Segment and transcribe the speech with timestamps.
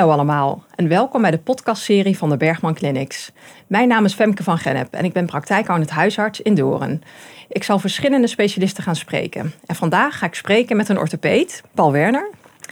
[0.00, 3.32] Hallo allemaal en welkom bij de podcastserie van de Bergman Clinics.
[3.66, 7.02] Mijn naam is Femke van Gennep en ik ben praktijkhoudend huisarts in Doorn.
[7.48, 9.52] Ik zal verschillende specialisten gaan spreken.
[9.66, 12.30] En vandaag ga ik spreken met een orthopeed, Paul Werner.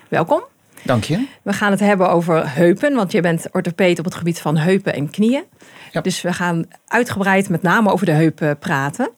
[0.09, 0.43] Welkom.
[0.83, 1.27] Dank je.
[1.43, 4.95] We gaan het hebben over heupen, want je bent orthopeed op het gebied van heupen
[4.95, 5.45] en knieën.
[5.93, 6.01] Ja.
[6.01, 9.11] Dus we gaan uitgebreid met name over de heupen praten.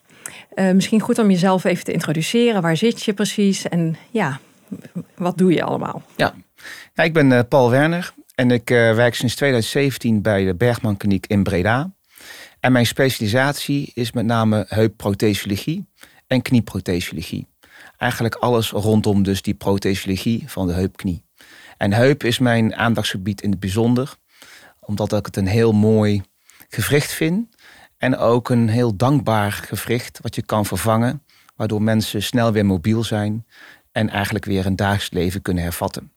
[0.55, 2.63] Uh, misschien goed om jezelf even te introduceren.
[2.63, 4.39] Waar zit je precies en ja,
[5.17, 6.03] wat doe je allemaal?
[6.17, 6.35] Ja,
[7.05, 11.27] ik ben uh, Paul Werner en ik uh, werk sinds 2017 bij de Bergman Kliniek
[11.27, 11.93] in Breda.
[12.61, 15.89] En mijn specialisatie is met name heupprothesiologie
[16.27, 17.47] en knieprothesiologie.
[17.97, 21.25] Eigenlijk alles rondom dus die prothesiologie van de heupknie.
[21.77, 24.17] En heup is mijn aandachtsgebied in het bijzonder,
[24.81, 26.23] omdat ik het een heel mooi
[26.69, 27.57] gewricht vind.
[27.99, 31.23] En ook een heel dankbaar gewricht wat je kan vervangen,
[31.57, 33.47] waardoor mensen snel weer mobiel zijn
[33.93, 36.13] en eigenlijk weer een dagelijks leven kunnen hervatten.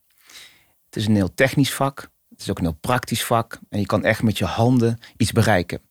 [0.94, 3.86] Het is een heel technisch vak, het is ook een heel praktisch vak en je
[3.86, 5.82] kan echt met je handen iets bereiken.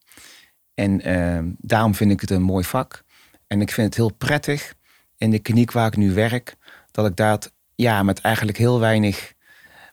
[0.74, 3.02] En uh, daarom vind ik het een mooi vak.
[3.46, 4.74] En ik vind het heel prettig
[5.16, 6.56] in de kliniek waar ik nu werk,
[6.90, 7.38] dat ik daar
[7.74, 9.32] ja, met eigenlijk heel weinig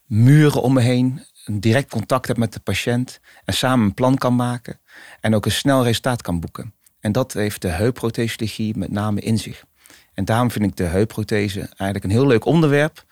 [0.06, 4.18] muren om me heen een direct contact heb met de patiënt en samen een plan
[4.18, 4.80] kan maken
[5.20, 6.74] en ook een snel resultaat kan boeken.
[7.00, 9.66] En dat heeft de heupprothesiologie met name in zich.
[10.14, 13.08] En daarom vind ik de heupprothese eigenlijk een heel leuk onderwerp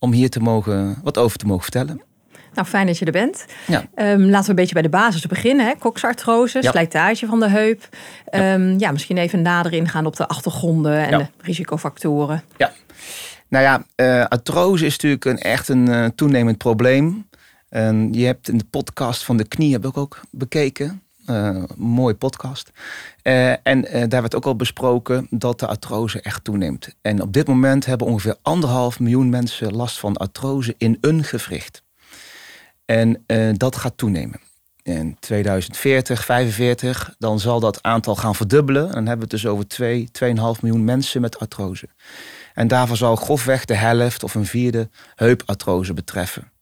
[0.00, 2.02] om hier te mogen, wat over te mogen vertellen.
[2.54, 3.44] Nou, fijn dat je er bent.
[3.66, 3.84] Ja.
[3.94, 5.66] Um, laten we een beetje bij de basis beginnen.
[5.66, 5.72] Hè?
[5.78, 6.70] Coxartrose, ja.
[6.70, 7.88] slijtage van de heup.
[8.30, 8.54] Ja.
[8.54, 8.92] Um, ja.
[8.92, 12.42] misschien even nader ingaan op de achtergronden en de risicofactoren.
[12.56, 12.72] Ja,
[13.50, 17.28] nou ja, uh, artrose is natuurlijk een, echt een uh, toenemend probleem.
[17.68, 21.02] En je hebt in de podcast van de knie heb ik ook bekeken.
[21.30, 22.70] Uh, mooie podcast.
[23.22, 26.94] Uh, en uh, daar werd ook al besproken dat de artrose echt toeneemt.
[27.02, 31.82] En op dit moment hebben ongeveer anderhalf miljoen mensen last van artrose in een gewricht.
[32.84, 33.24] En
[33.56, 34.40] dat gaat toenemen.
[34.82, 38.86] In 2040, 45, dan zal dat aantal gaan verdubbelen.
[38.86, 40.30] En dan hebben we het dus over 2, 2,5
[40.60, 41.88] miljoen mensen met artrose.
[42.54, 46.52] En daarvan zal grofweg de helft of een vierde heupartrose betreffen.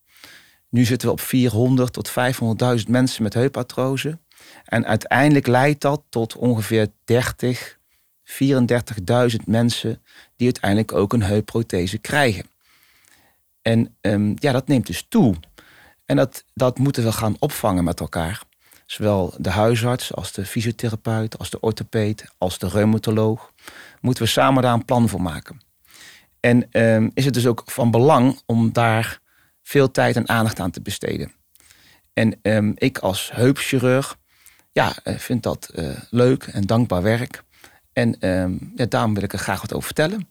[0.71, 2.11] Nu zitten we op 400 tot
[2.79, 4.19] 500.000 mensen met heupartrose.
[4.65, 7.79] En uiteindelijk leidt dat tot ongeveer 30,
[8.25, 10.03] 34.000 mensen
[10.37, 12.45] die uiteindelijk ook een heupprothese krijgen.
[13.63, 15.35] En um, ja, dat neemt dus toe.
[16.07, 18.43] En dat, dat moeten we gaan opvangen met elkaar.
[18.87, 23.53] Zowel de huisarts als de fysiotherapeut, als de orthopeed, als de reumatoloog.
[24.01, 25.61] Moeten we samen daar een plan voor maken.
[26.41, 29.21] En um, is het dus ook van belang om daar
[29.63, 31.33] veel tijd en aandacht aan te besteden.
[32.13, 34.18] En um, ik als heupchirurg
[34.79, 37.43] ja, vind dat uh, leuk en dankbaar werk.
[37.93, 40.29] En um, ja, daarom wil ik er graag wat over vertellen.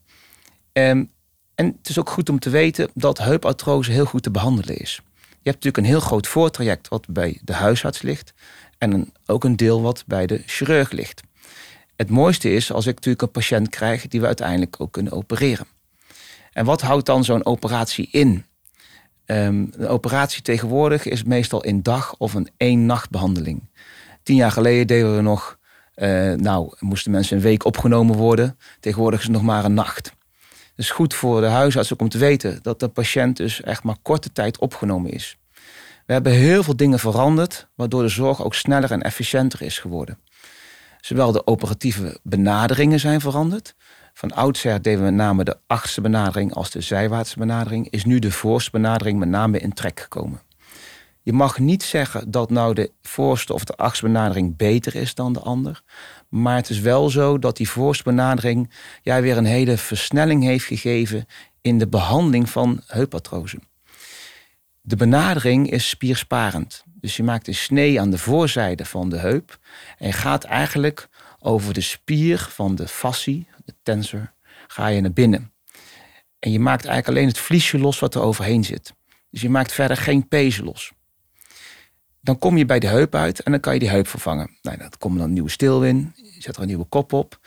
[0.73, 1.11] Um,
[1.55, 5.01] en het is ook goed om te weten dat heupartrose heel goed te behandelen is.
[5.15, 8.33] Je hebt natuurlijk een heel groot voortraject wat bij de huisarts ligt.
[8.77, 11.21] En een, ook een deel wat bij de chirurg ligt.
[11.95, 15.67] Het mooiste is als ik natuurlijk een patiënt krijg die we uiteindelijk ook kunnen opereren.
[16.53, 18.45] En wat houdt dan zo'n operatie in?
[19.25, 23.61] Um, de operatie tegenwoordig is meestal in dag of een één nacht behandeling.
[24.27, 25.57] Tien jaar geleden deden we nog,
[25.95, 28.57] uh, nou, moesten mensen een week opgenomen worden.
[28.79, 30.11] Tegenwoordig is het nog maar een nacht.
[30.75, 33.95] Is goed voor de huisarts ook om te weten dat de patiënt dus echt maar
[34.01, 35.37] korte tijd opgenomen is.
[36.05, 40.19] We hebben heel veel dingen veranderd, waardoor de zorg ook sneller en efficiënter is geworden.
[41.01, 43.75] Zowel de operatieve benaderingen zijn veranderd.
[44.13, 47.89] Van oudsher deden we met name de achtste benadering als de zijwaartse benadering.
[47.89, 50.41] Is nu de voorste benadering met name in trek gekomen.
[51.27, 55.33] Je mag niet zeggen dat nou de voorste of de achtste benadering beter is dan
[55.33, 55.83] de ander.
[56.29, 58.71] Maar het is wel zo dat die voorste benadering
[59.01, 61.25] ja, weer een hele versnelling heeft gegeven
[61.61, 63.59] in de behandeling van heupartrose.
[64.81, 66.83] De benadering is spiersparend.
[66.85, 69.59] Dus je maakt een snee aan de voorzijde van de heup.
[69.97, 71.07] En gaat eigenlijk
[71.39, 74.31] over de spier van de fascie, de tensor,
[74.67, 75.51] ga je naar binnen.
[76.39, 78.93] En je maakt eigenlijk alleen het vliesje los wat er overheen zit.
[79.31, 80.95] Dus je maakt verder geen pezen los.
[82.27, 84.57] Dan kom je bij de heup uit en dan kan je die heup vervangen.
[84.61, 87.39] Nou, dan komt er een nieuwe steel in, je zet er een nieuwe kop op.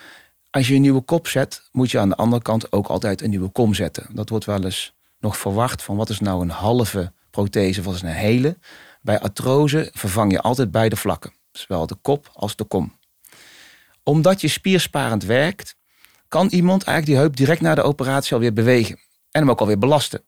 [0.51, 3.31] Als je een nieuwe kop zet, moet je aan de andere kant ook altijd een
[3.31, 4.07] nieuwe kom zetten.
[4.13, 8.03] Dat wordt wel eens nog verwacht van wat is nou een halve prothese, wat is
[8.03, 8.59] een hele.
[9.03, 12.97] Bij artrose vervang je altijd beide vlakken, zowel de kop als de kom.
[14.03, 15.77] Omdat je spiersparend werkt,
[16.29, 18.95] kan iemand eigenlijk die heup direct na de operatie alweer bewegen.
[19.31, 20.23] En hem ook alweer belasten.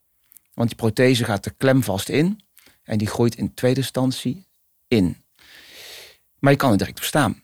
[0.55, 2.41] Want die prothese gaat er klemvast in
[2.93, 4.45] en die groeit in tweede instantie
[4.89, 5.17] in.
[6.39, 7.43] Maar je kan het direct verstaan.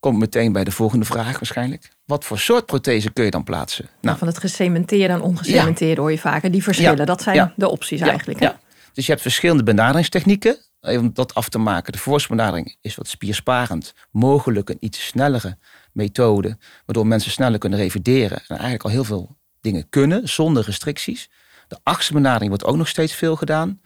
[0.00, 1.92] Kom meteen bij de volgende vraag waarschijnlijk.
[2.04, 3.88] Wat voor soort prothese kun je dan plaatsen?
[4.00, 6.00] Nou, van het gecementeerde en ongecementeerde ja.
[6.00, 6.50] hoor je vaker.
[6.50, 7.04] Die verschillen, ja.
[7.04, 7.52] dat zijn ja.
[7.56, 8.54] de opties eigenlijk.
[8.92, 10.56] Dus je hebt verschillende benaderingstechnieken.
[10.80, 11.92] Om dat af te maken.
[11.92, 13.94] De voorstbenadering is wat spiersparend.
[14.10, 15.58] Mogelijk een iets snellere
[15.92, 16.58] methode.
[16.84, 18.38] Waardoor mensen sneller kunnen revideren.
[18.38, 21.30] En eigenlijk al heel veel dingen kunnen zonder restricties.
[21.68, 23.80] De achtsbenadering wordt ook nog steeds veel gedaan.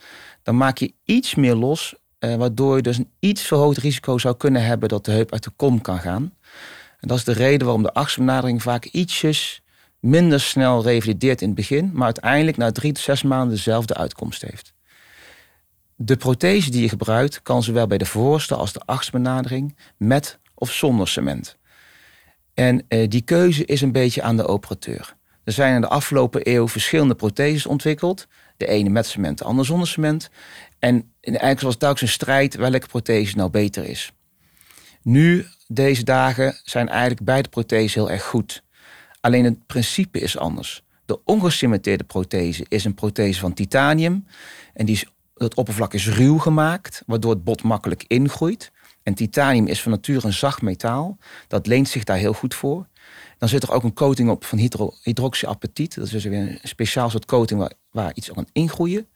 [0.46, 1.94] Dan maak je iets meer los.
[2.18, 5.42] Eh, waardoor je dus een iets verhoogd risico zou kunnen hebben dat de heup uit
[5.42, 6.22] de kom kan gaan.
[7.00, 9.62] En dat is de reden waarom de achtsbenadering vaak ietsjes
[10.00, 14.42] minder snel revalideert in het begin, maar uiteindelijk na drie tot zes maanden dezelfde uitkomst
[14.42, 14.74] heeft.
[15.94, 20.72] De prothese die je gebruikt kan zowel bij de voorste als de achtsbenadering met of
[20.72, 21.56] zonder cement.
[22.54, 25.16] En eh, die keuze is een beetje aan de operateur.
[25.44, 28.26] Er zijn in de afgelopen eeuw verschillende protheses ontwikkeld.
[28.56, 30.30] De ene met cement, de andere zonder cement.
[30.78, 34.12] En eigenlijk was het telkens een strijd welke prothese nou beter is.
[35.02, 38.62] Nu, deze dagen, zijn eigenlijk beide protheses heel erg goed.
[39.20, 40.84] Alleen het principe is anders.
[41.04, 44.26] De ongecimenteerde prothese is een prothese van titanium.
[44.74, 45.04] En die is,
[45.34, 48.70] het oppervlak is ruw gemaakt, waardoor het bot makkelijk ingroeit.
[49.02, 51.18] En titanium is van nature een zacht metaal.
[51.48, 52.86] Dat leent zich daar heel goed voor.
[53.38, 55.94] Dan zit er ook een coating op van hydro, hydroxyapatiet.
[55.94, 59.08] Dat is dus weer een speciaal soort coating waar, waar iets kan ingroeien.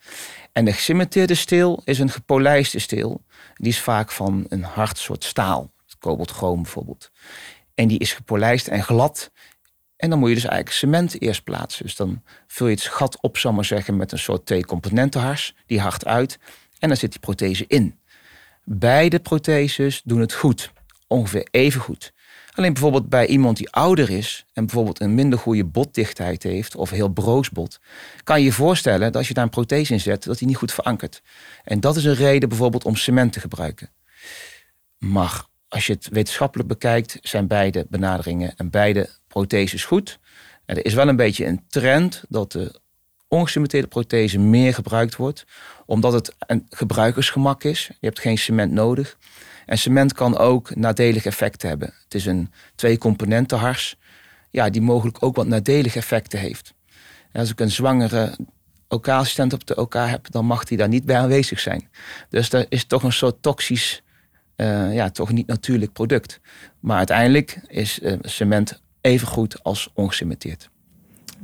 [0.52, 3.22] En de gecimenteerde steel is een gepolijste steel.
[3.54, 5.70] Die is vaak van een hard soort staal.
[5.98, 7.10] Kobaltchroom bijvoorbeeld.
[7.74, 9.30] En die is gepolijst en glad.
[9.96, 11.84] En dan moet je dus eigenlijk cement eerst plaatsen.
[11.84, 15.54] Dus dan vul je het gat op, zal maar zeggen, met een soort twee-componentenhars.
[15.66, 16.38] Die hard uit.
[16.78, 17.98] En dan zit die prothese in.
[18.64, 20.72] Beide protheses doen het goed.
[21.06, 22.12] Ongeveer even goed.
[22.60, 26.90] Alleen bijvoorbeeld bij iemand die ouder is en bijvoorbeeld een minder goede botdichtheid heeft of
[26.90, 27.80] heel broos bot,
[28.24, 30.56] kan je je voorstellen dat als je daar een prothese in zet, dat die niet
[30.56, 31.22] goed verankert.
[31.64, 33.90] En dat is een reden bijvoorbeeld om cement te gebruiken.
[34.98, 40.18] Maar als je het wetenschappelijk bekijkt, zijn beide benaderingen en beide protheses goed.
[40.64, 42.80] Er is wel een beetje een trend dat de
[43.28, 45.44] ongecimenteerde prothese meer gebruikt wordt,
[45.86, 47.86] omdat het een gebruikersgemak is.
[47.86, 49.18] Je hebt geen cement nodig.
[49.70, 51.94] En cement kan ook nadelige effecten hebben.
[52.04, 53.96] Het is een twee componenten hars,
[54.50, 56.74] ja, die mogelijk ook wat nadelige effecten heeft.
[57.32, 58.36] Als ik een zwangere
[58.88, 61.88] OK-assistent op de heb, dan mag die daar niet bij aanwezig zijn.
[62.28, 64.02] Dus dat is toch een soort toxisch,
[64.56, 66.40] uh, ja, toch niet natuurlijk product.
[66.80, 70.70] Maar uiteindelijk is uh, cement even goed als ongecimenteerd.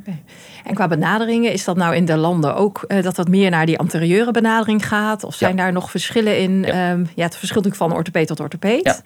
[0.06, 0.22] Okay.
[0.64, 3.66] En qua benaderingen, is dat nou in de landen ook uh, dat dat meer naar
[3.66, 5.24] die anterieure benadering gaat?
[5.24, 6.62] Of zijn daar nog verschillen in?
[6.62, 6.92] Ja.
[6.92, 8.84] Um, ja, het verschilt natuurlijk van orthopeet tot orthopeet.
[8.84, 8.98] Ja.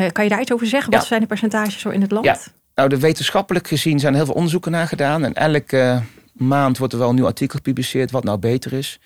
[0.00, 0.92] Uh, kan je daar iets over zeggen?
[0.92, 2.24] Wat zijn de percentages zo in het land?
[2.24, 2.38] Ja.
[2.74, 5.24] Nou, de wetenschappelijk gezien zijn heel veel onderzoeken naar gedaan.
[5.24, 6.00] En elke uh,
[6.32, 9.00] maand wordt er wel een nieuw artikel gepubliceerd wat nou beter is.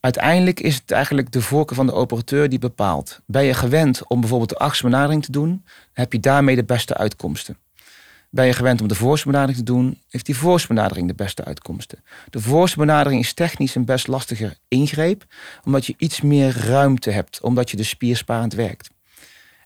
[0.00, 3.20] Uiteindelijk is het eigenlijk de voorkeur van de operateur die bepaalt.
[3.26, 7.56] Ben je gewend om bijvoorbeeld de achtsbenadering te doen, heb je daarmee de beste uitkomsten.
[8.34, 12.04] Ben je gewend om de voorstbenadering te doen, heeft die voorstbenadering de beste uitkomsten.
[12.30, 15.24] De voorstbenadering is technisch een best lastiger ingreep,
[15.64, 18.90] omdat je iets meer ruimte hebt, omdat je de spiersparend werkt.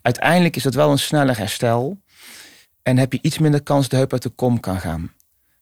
[0.02, 2.00] Uiteindelijk is dat wel een sneller herstel
[2.82, 5.12] en heb je iets minder kans de heup uit de kom kan gaan.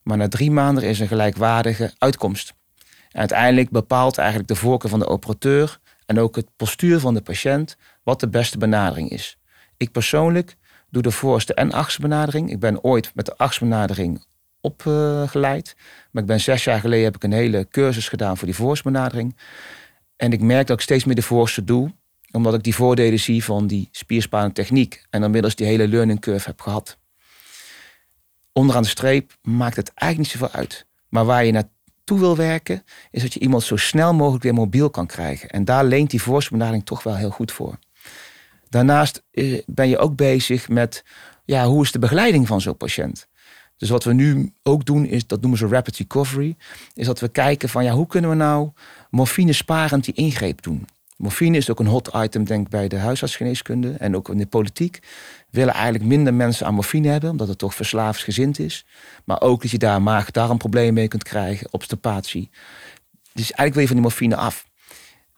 [0.03, 2.53] Maar na drie maanden is een gelijkwaardige uitkomst.
[3.11, 7.77] Uiteindelijk bepaalt eigenlijk de voorkeur van de operateur en ook het postuur van de patiënt
[8.03, 9.37] wat de beste benadering is.
[9.77, 10.57] Ik persoonlijk
[10.89, 12.51] doe de voorste en achtste benadering.
[12.51, 14.25] Ik ben ooit met de achtste benadering
[14.61, 15.75] opgeleid.
[16.11, 18.91] maar ik ben zes jaar geleden heb ik een hele cursus gedaan voor die voorste
[18.91, 19.35] benadering.
[20.15, 21.93] En ik merk dat ik steeds meer de voorste doe.
[22.31, 25.05] Omdat ik die voordelen zie van die spierspanende techniek.
[25.09, 26.97] En inmiddels die hele learning curve heb gehad.
[28.53, 30.85] Onderaan de streep maakt het eigenlijk niet zoveel uit.
[31.09, 34.89] Maar waar je naartoe wil werken, is dat je iemand zo snel mogelijk weer mobiel
[34.89, 35.49] kan krijgen.
[35.49, 37.79] En daar leent die voorste benadering toch wel heel goed voor.
[38.69, 41.03] Daarnaast eh, ben je ook bezig met
[41.45, 43.27] ja, hoe is de begeleiding van zo'n patiënt.
[43.77, 46.55] Dus wat we nu ook doen, is, dat noemen ze rapid recovery,
[46.93, 48.71] is dat we kijken van ja, hoe kunnen we nou
[49.09, 50.87] morfine sparend die ingreep doen.
[51.17, 54.45] Morfine is ook een hot item, denk ik, bij de huisartsgeneeskunde en ook in de
[54.45, 54.99] politiek.
[55.49, 58.85] Willen eigenlijk minder mensen aan morfine hebben, omdat het toch verslaafsgezind is.
[59.23, 62.49] Maar ook dat je daar maag-darmproblemen mee kunt krijgen, obstipatie.
[63.33, 64.65] Dus eigenlijk wil je van die morfine af.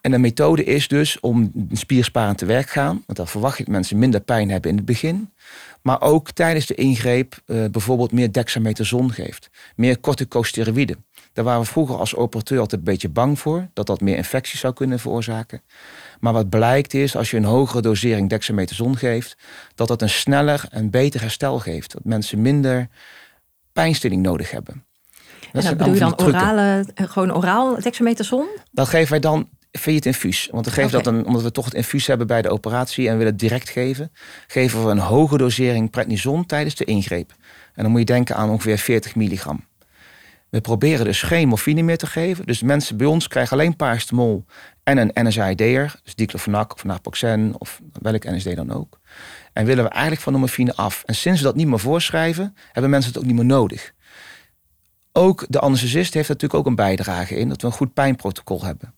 [0.01, 3.03] En de methode is dus om spiersparend te werk gaan.
[3.05, 5.33] Want dan verwacht je dat mensen minder pijn hebben in het begin.
[5.81, 9.49] Maar ook tijdens de ingreep uh, bijvoorbeeld meer dexamethason geeft.
[9.75, 11.05] Meer corticosteroïden.
[11.33, 13.67] Daar waren we vroeger als operateur altijd een beetje bang voor.
[13.73, 15.61] Dat dat meer infecties zou kunnen veroorzaken.
[16.19, 19.37] Maar wat blijkt is, als je een hogere dosering dexamethason geeft...
[19.75, 21.91] dat dat een sneller en beter herstel geeft.
[21.91, 22.87] Dat mensen minder
[23.73, 24.83] pijnstilling nodig hebben.
[25.51, 28.47] Dat en bedoel je dan orale, gewoon oraal dexamethason?
[28.71, 30.47] Dat geven wij dan vind je het infuus.
[30.51, 33.17] Want dan geven dat een, omdat we toch het infuus hebben bij de operatie en
[33.17, 34.11] willen het direct geven,
[34.47, 37.33] geven we een hoge dosering prednison tijdens de ingreep.
[37.73, 39.67] En dan moet je denken aan ongeveer 40 milligram.
[40.49, 42.45] We proberen dus geen morfine meer te geven.
[42.45, 44.45] Dus mensen bij ons krijgen alleen paracetamol
[44.83, 45.99] en een NSAID'er.
[46.03, 48.99] Dus diclofenac of naproxen of welk NSD dan ook.
[49.53, 51.03] En willen we eigenlijk van de morfine af.
[51.05, 53.93] En sinds we dat niet meer voorschrijven, hebben mensen het ook niet meer nodig.
[55.11, 58.93] Ook de anesthesist heeft natuurlijk ook een bijdrage in dat we een goed pijnprotocol hebben.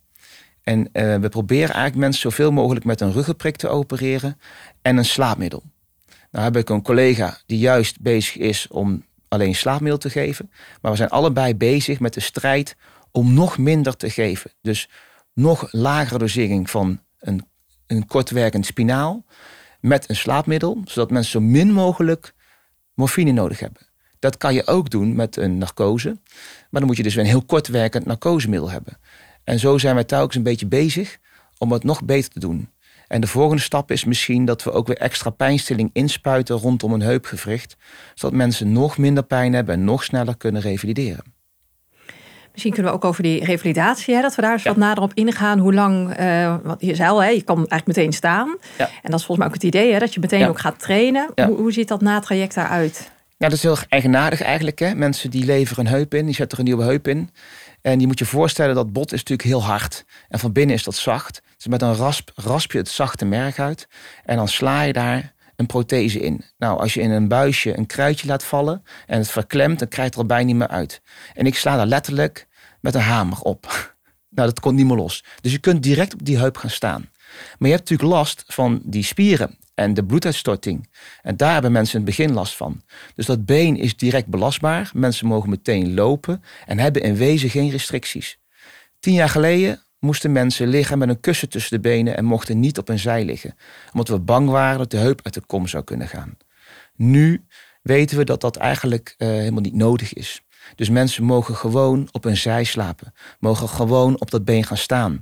[0.64, 4.40] En uh, we proberen eigenlijk mensen zoveel mogelijk met een ruggenprik te opereren
[4.82, 5.64] en een slaapmiddel.
[6.32, 10.52] Nou heb ik een collega die juist bezig is om alleen slaapmiddel te geven.
[10.82, 12.76] Maar we zijn allebei bezig met de strijd
[13.12, 14.52] om nog minder te geven.
[14.62, 14.90] Dus
[15.34, 17.46] nog lagere dosering van een,
[17.88, 19.26] een kortwerkend spinaal
[19.80, 22.34] met een slaapmiddel, zodat mensen zo min mogelijk
[22.94, 23.82] morfine nodig hebben.
[24.20, 26.10] Dat kan je ook doen met een narcose.
[26.70, 28.98] Maar dan moet je dus weer een heel kortwerkend narcosemiddel hebben.
[29.44, 31.18] En zo zijn wij telkens een beetje bezig
[31.58, 32.70] om het nog beter te doen.
[33.08, 37.02] En de volgende stap is misschien dat we ook weer extra pijnstilling inspuiten rondom een
[37.02, 37.78] heupgewricht.
[38.16, 41.24] Zodat mensen nog minder pijn hebben en nog sneller kunnen revalideren.
[42.52, 45.12] Misschien kunnen we ook over die revalidatie, hè, dat we daar eens wat nader op
[45.14, 45.60] ingaan.
[45.60, 48.58] Hoe lang, uh, want je zei al, hè, je kan eigenlijk meteen staan.
[48.78, 48.86] Ja.
[48.86, 51.32] En dat is volgens mij ook het idee, hè, dat je meteen ook gaat trainen.
[51.36, 53.12] Hoe, hoe ziet dat natraject daaruit?
[53.38, 54.80] Ja, dat is heel eigenaardig eigenlijk.
[54.80, 54.96] Hè.
[54.96, 57.30] Mensen die leveren een heup in, die zetten er een nieuwe heup in.
[57.82, 60.06] En je moet je voorstellen dat bot is natuurlijk heel hard.
[60.30, 61.42] En van binnen is dat zacht.
[61.56, 63.88] Dus met een rasp rasp je het zachte merg uit.
[64.26, 66.44] En dan sla je daar een prothese in.
[66.58, 70.12] Nou, als je in een buisje een kruidje laat vallen en het verklemt, dan krijgt
[70.12, 71.02] het er bijna niet meer uit.
[71.34, 72.48] En ik sla daar letterlijk
[72.80, 73.68] met een hamer op.
[74.34, 75.24] Nou, dat komt niet meer los.
[75.42, 77.10] Dus je kunt direct op die heup gaan staan.
[77.58, 80.90] Maar je hebt natuurlijk last van die spieren en de bloeduitstorting.
[81.22, 82.82] En daar hebben mensen in het begin last van.
[83.16, 84.92] Dus dat been is direct belastbaar.
[84.94, 88.40] Mensen mogen meteen lopen en hebben in wezen geen restricties.
[89.00, 92.78] Tien jaar geleden moesten mensen liggen met een kussen tussen de benen en mochten niet
[92.78, 93.56] op een zij liggen.
[93.92, 96.38] Omdat we bang waren dat de heup uit de kom zou kunnen gaan.
[96.96, 97.46] Nu
[97.82, 100.42] weten we dat dat eigenlijk uh, helemaal niet nodig is.
[100.76, 103.14] Dus mensen mogen gewoon op een zij slapen.
[103.40, 105.22] Mogen gewoon op dat been gaan staan.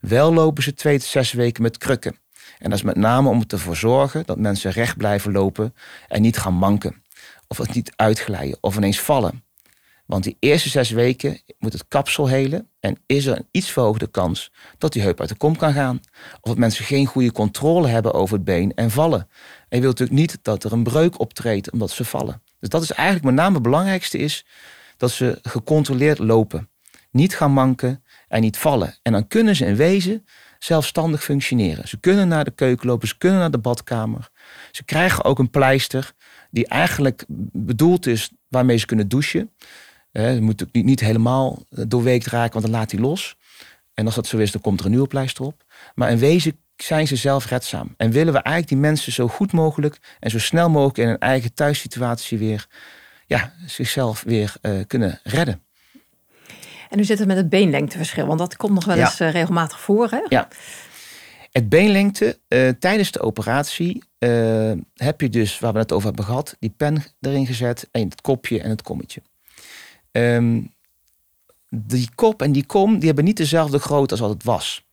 [0.00, 2.18] Wel lopen ze twee tot zes weken met krukken.
[2.58, 5.74] En dat is met name om ervoor zorgen dat mensen recht blijven lopen
[6.08, 7.02] en niet gaan manken.
[7.48, 9.44] Of het niet uitglijden of ineens vallen.
[10.06, 14.06] Want die eerste zes weken moet het kapsel helen en is er een iets verhoogde
[14.06, 16.00] kans dat die heup uit de kom kan gaan.
[16.40, 19.28] Of dat mensen geen goede controle hebben over het been en vallen.
[19.68, 22.42] En je wilt natuurlijk niet dat er een breuk optreedt omdat ze vallen.
[22.60, 24.46] Dus dat is eigenlijk met name het belangrijkste is
[24.96, 26.68] dat ze gecontroleerd lopen.
[27.10, 28.96] Niet gaan manken en niet vallen.
[29.02, 30.26] En dan kunnen ze in wezen
[30.66, 31.88] zelfstandig functioneren.
[31.88, 34.30] Ze kunnen naar de keuken lopen, ze kunnen naar de badkamer.
[34.70, 36.12] Ze krijgen ook een pleister
[36.50, 39.50] die eigenlijk bedoeld is waarmee ze kunnen douchen.
[40.12, 43.36] Ze moet niet, niet helemaal doorweekt raken, want dan laat hij los.
[43.94, 45.64] En als dat zo is, dan komt er een nieuwe pleister op.
[45.94, 47.94] Maar in wezen zijn ze zelfredzaam.
[47.96, 51.18] En willen we eigenlijk die mensen zo goed mogelijk en zo snel mogelijk in een
[51.18, 52.66] eigen thuissituatie weer
[53.26, 55.65] ja, zichzelf weer uh, kunnen redden.
[56.88, 59.80] En nu zit het met het beenlengteverschil, want dat komt nog wel eens uh, regelmatig
[59.80, 60.10] voor.
[60.10, 60.20] Hè?
[60.28, 60.48] Ja.
[61.52, 64.04] Het beenlengte, uh, tijdens de operatie
[64.94, 68.20] heb je dus, waar we het over hebben gehad, die pen erin gezet en het
[68.20, 69.22] kopje en het kommetje.
[70.12, 70.74] Um,
[71.70, 74.86] die kop en die kom, die hebben niet dezelfde grootte als wat het was.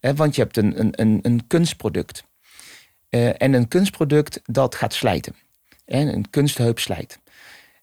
[0.00, 2.24] Want je hebt een, een, een, een kunstproduct.
[3.10, 5.34] en een kunstproduct dat gaat slijten.
[5.84, 7.18] En een kunstheup slijt.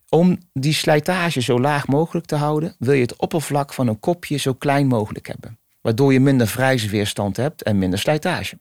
[0.10, 4.38] Om die slijtage zo laag mogelijk te houden, wil je het oppervlak van een kopje
[4.38, 5.60] zo klein mogelijk hebben.
[5.82, 8.60] Waardoor je minder wrijfweerstand hebt en minder slijtage.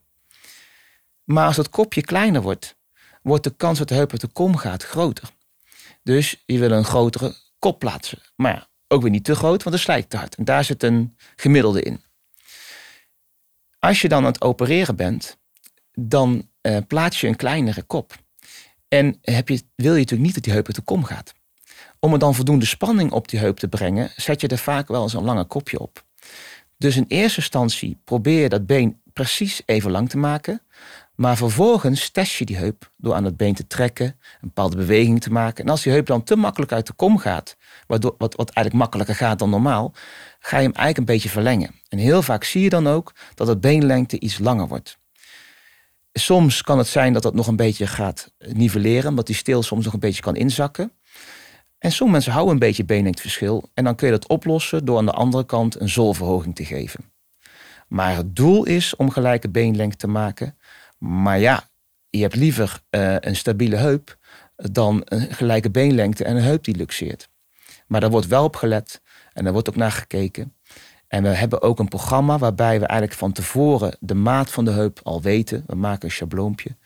[1.24, 2.76] Maar als het kopje kleiner wordt,
[3.22, 5.28] wordt de kans dat de heup de kom gaat groter.
[6.02, 8.18] Dus je wil een grotere kop plaatsen.
[8.36, 10.34] Maar ook weer niet te groot, want dan slijt te hard.
[10.34, 12.00] En daar zit een gemiddelde in.
[13.78, 15.38] Als je dan aan het opereren bent,
[15.92, 18.14] dan uh, plaats je een kleinere kop.
[18.88, 21.34] En heb je, wil je natuurlijk niet dat die heup de kom gaat.
[22.06, 25.02] Om er dan voldoende spanning op die heup te brengen, zet je er vaak wel
[25.02, 26.04] eens een lange kopje op.
[26.78, 30.62] Dus in eerste instantie probeer je dat been precies even lang te maken.
[31.14, 35.20] Maar vervolgens test je die heup door aan het been te trekken, een bepaalde beweging
[35.20, 35.64] te maken.
[35.64, 38.84] En als die heup dan te makkelijk uit de kom gaat, waardoor, wat, wat eigenlijk
[38.84, 39.92] makkelijker gaat dan normaal,
[40.38, 41.74] ga je hem eigenlijk een beetje verlengen.
[41.88, 44.98] En heel vaak zie je dan ook dat het beenlengte iets langer wordt.
[46.12, 49.84] Soms kan het zijn dat dat nog een beetje gaat nivelleren, omdat die steel soms
[49.84, 50.92] nog een beetje kan inzakken.
[51.78, 55.06] En sommige mensen houden een beetje beenlengteverschil en dan kun je dat oplossen door aan
[55.06, 57.12] de andere kant een zoolverhoging te geven.
[57.88, 60.58] Maar het doel is om gelijke beenlengte te maken.
[60.98, 61.68] Maar ja,
[62.10, 64.18] je hebt liever uh, een stabiele heup
[64.56, 67.28] dan een gelijke beenlengte en een heup die luxeert.
[67.86, 69.00] Maar daar wordt wel op gelet
[69.32, 70.54] en daar wordt ook naar gekeken.
[71.08, 74.70] En we hebben ook een programma waarbij we eigenlijk van tevoren de maat van de
[74.70, 75.64] heup al weten.
[75.66, 76.76] We maken een schabloompje.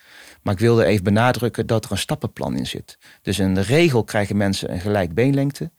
[0.42, 2.99] Maar ik wilde even benadrukken dat er een stappenplan in zit.
[3.23, 5.70] Dus in de regel krijgen mensen een gelijk beenlengte.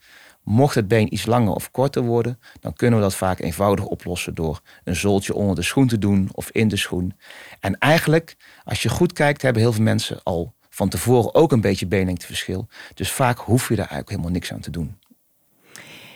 [0.44, 4.36] Mocht het been iets langer of korter worden, dan kunnen we dat vaak eenvoudig oplossen
[4.36, 7.18] door een zooltje onder de schoen te doen of in de schoen.
[7.60, 11.62] En eigenlijk, als je goed kijkt, hebben heel veel mensen al van tevoren ook een
[11.62, 12.68] beetje beenlengteverschil.
[12.94, 14.98] Dus vaak hoef je daar eigenlijk helemaal niks aan te doen.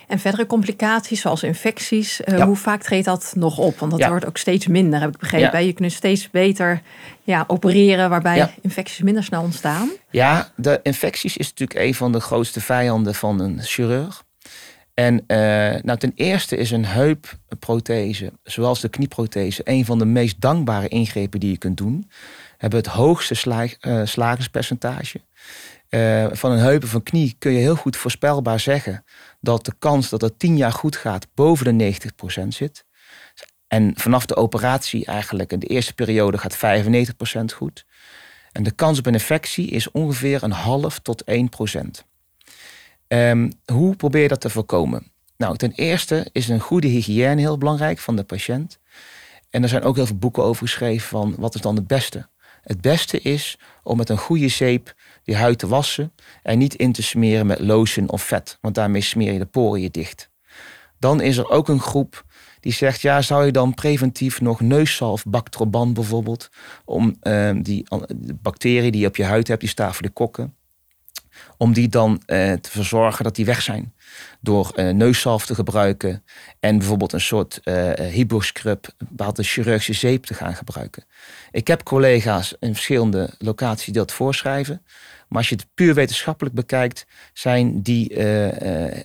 [0.08, 3.80] En verdere complicaties zoals infecties, uh, hoe vaak treedt dat nog op?
[3.80, 5.66] Want dat wordt ook steeds minder, heb ik begrepen.
[5.66, 6.82] Je kunt steeds beter
[7.24, 9.90] ja, opereren waarbij infecties minder snel ontstaan.
[10.10, 14.24] Ja, de infecties is natuurlijk een van de grootste vijanden van een chirurg.
[14.94, 15.38] En uh,
[15.82, 21.40] nou, ten eerste is een heupprothese, zoals de knieprothese, een van de meest dankbare ingrepen
[21.40, 22.10] die je kunt doen.
[22.58, 25.22] Hebben het hoogste sla uh, slagingspercentage.
[25.90, 29.04] Uh, van een heup of een knie kun je heel goed voorspelbaar zeggen
[29.46, 31.98] dat de kans dat het tien jaar goed gaat boven de
[32.44, 32.86] 90% zit.
[33.68, 37.86] En vanaf de operatie eigenlijk in de eerste periode gaat 95% goed.
[38.52, 41.36] En de kans op een infectie is ongeveer een half tot 1%.
[43.08, 45.12] Um, hoe probeer je dat te voorkomen?
[45.38, 48.80] Nou, ten eerste is een goede hygiëne heel belangrijk van de patiënt.
[49.50, 52.28] En er zijn ook heel veel boeken over geschreven van wat is dan het beste.
[52.62, 54.94] Het beste is om met een goede zeep
[55.26, 56.14] die huid te wassen
[56.44, 59.92] en niet in te smeren met lotion of vet, want daarmee smeer je de poren
[59.92, 60.30] dicht.
[61.00, 62.26] Dan is er ook een groep
[62.60, 66.50] die zegt, ja, zou je dan preventief nog neuszalf, bactroban bijvoorbeeld,
[66.86, 67.88] om uh, die
[68.42, 70.56] bacteriën die je op je huid hebt, die staan voor de kokken,
[71.58, 73.94] om die dan uh, te verzorgen dat die weg zijn.
[74.42, 76.24] Door neuszalf te gebruiken
[76.60, 77.60] en bijvoorbeeld een soort
[78.12, 81.04] hyposcrub, een bepaalde chirurgische zeep te gaan gebruiken.
[81.52, 84.82] Ik heb collega's in verschillende locaties die dat voorschrijven.
[85.28, 88.16] Maar als je het puur wetenschappelijk bekijkt, zijn die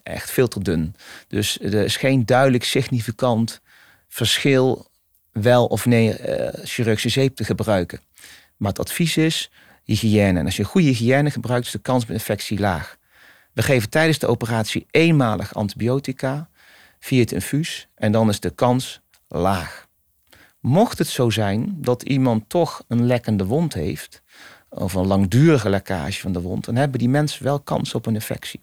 [0.03, 0.95] echt veel te dun.
[1.29, 3.61] Dus er is geen duidelijk significant
[4.09, 4.89] verschil
[5.33, 6.15] wel of nee
[6.63, 8.01] chirurgische zeep te gebruiken.
[8.57, 9.51] Maar het advies is,
[9.95, 10.39] hygiëne.
[10.39, 12.99] En als je goede hygiëne gebruikt, is de kans op infectie laag.
[13.53, 16.49] We geven tijdens de operatie eenmalig antibiotica
[17.01, 19.89] via het infuus en dan is de kans laag.
[20.61, 24.23] Mocht het zo zijn dat iemand toch een lekkende wond heeft,
[24.69, 28.15] of een langdurige lekkage van de wond, dan hebben die mensen wel kans op een
[28.15, 28.61] infectie.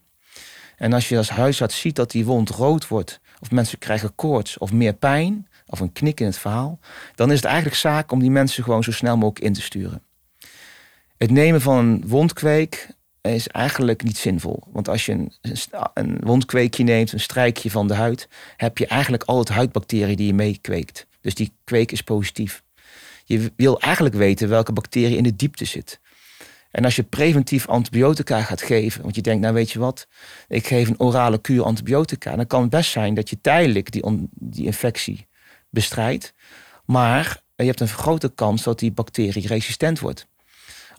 [0.78, 4.58] En als je als huisarts ziet dat die wond rood wordt, of mensen krijgen koorts
[4.58, 6.80] of meer pijn, of een knik in het verhaal,
[7.16, 10.02] dan is het eigenlijk zaak om die mensen gewoon zo snel mogelijk in te sturen.
[11.18, 12.88] Het nemen van een wondkweek
[13.22, 14.64] is eigenlijk niet zinvol.
[14.72, 15.32] Want als je een,
[15.94, 18.28] een wondkweekje neemt, een strijkje van de huid,
[18.58, 21.08] heb je eigenlijk al het huidbacteriën die je meekweekt.
[21.22, 22.64] Dus die kweek is positief.
[23.26, 26.00] Je wil eigenlijk weten welke bacterie in de diepte zit.
[26.72, 30.08] En als je preventief antibiotica gaat geven, want je denkt, nou weet je wat,
[30.48, 34.30] ik geef een orale kuur antibiotica, dan kan het best zijn dat je tijdelijk die,
[34.32, 35.28] die infectie
[35.70, 36.34] bestrijdt,
[36.86, 40.28] maar je hebt een grote kans dat die bacterie resistent wordt.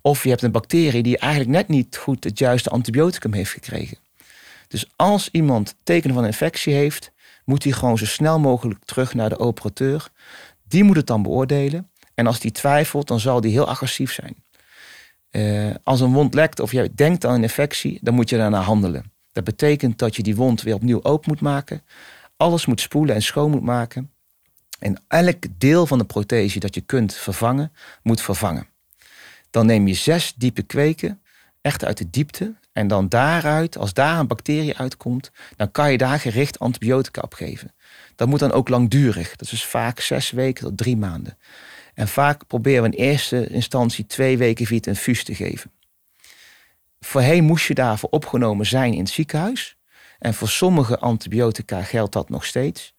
[0.02, 3.98] Of je hebt een bacterie die eigenlijk net niet goed het juiste antibioticum heeft gekregen.
[4.68, 7.12] Dus als iemand tekenen van infectie heeft,
[7.44, 10.08] moet hij gewoon zo snel mogelijk terug naar de operateur.
[10.68, 11.90] Die moet het dan beoordelen.
[12.14, 14.36] En als die twijfelt, dan zal die heel agressief zijn.
[15.30, 18.60] Uh, als een wond lekt of je denkt aan een infectie, dan moet je daarna
[18.60, 19.12] handelen.
[19.32, 21.82] Dat betekent dat je die wond weer opnieuw open moet maken.
[22.36, 24.10] Alles moet spoelen en schoon moet maken.
[24.78, 28.66] En elk deel van de prothese dat je kunt vervangen, moet vervangen.
[29.50, 31.22] Dan neem je zes diepe kweken,
[31.60, 32.54] echt uit de diepte.
[32.72, 37.34] En dan daaruit, als daar een bacterie uitkomt, dan kan je daar gericht antibiotica op
[37.34, 37.74] geven.
[38.16, 39.36] Dat moet dan ook langdurig.
[39.36, 41.38] Dat is vaak zes weken tot drie maanden.
[41.94, 45.70] En vaak proberen we in eerste instantie twee weken via het infuus te geven.
[47.00, 49.76] Voorheen moest je daarvoor opgenomen zijn in het ziekenhuis.
[50.18, 52.94] En voor sommige antibiotica geldt dat nog steeds.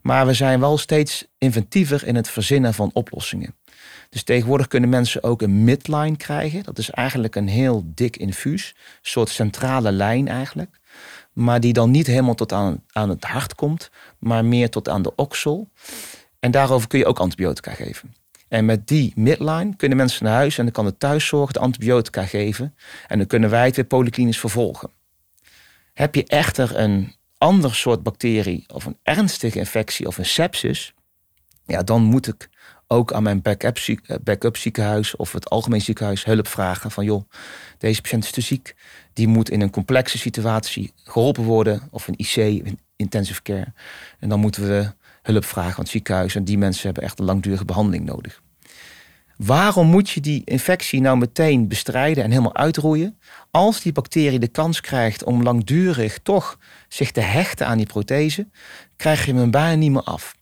[0.00, 3.54] Maar we zijn wel steeds inventiever in het verzinnen van oplossingen.
[4.08, 6.62] Dus tegenwoordig kunnen mensen ook een midline krijgen.
[6.62, 8.74] Dat is eigenlijk een heel dik infuus.
[8.76, 10.80] Een soort centrale lijn eigenlijk.
[11.32, 15.02] Maar die dan niet helemaal tot aan, aan het hart komt, maar meer tot aan
[15.02, 15.68] de oksel.
[16.38, 18.14] En daarover kun je ook antibiotica geven.
[18.48, 22.26] En met die midline kunnen mensen naar huis en dan kan de thuiszorg de antibiotica
[22.26, 22.74] geven.
[23.06, 24.90] En dan kunnen wij het weer polyklinisch vervolgen.
[25.92, 30.94] Heb je echter een ander soort bacterie of een ernstige infectie of een sepsis,
[31.66, 32.48] ja, dan moet ik
[32.86, 37.22] ook aan mijn backup, eh, backup ziekenhuis of het algemeen ziekenhuis hulp vragen van joh,
[37.78, 38.74] deze patiënt is te ziek.
[39.12, 42.62] Die moet in een complexe situatie geholpen worden of een IC,
[42.96, 43.72] intensive care.
[44.18, 47.24] En dan moeten we hulp vragen aan het ziekenhuis en die mensen hebben echt een
[47.24, 48.42] langdurige behandeling nodig.
[49.44, 53.18] Waarom moet je die infectie nou meteen bestrijden en helemaal uitroeien?
[53.50, 58.48] Als die bacterie de kans krijgt om langdurig toch zich te hechten aan die prothese,
[58.96, 60.34] krijg je hem bijna niet meer af.